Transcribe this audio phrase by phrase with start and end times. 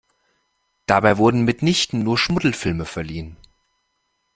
[0.87, 3.37] Dabei wurden mitnichten nur Schmuddelfilme verliehen.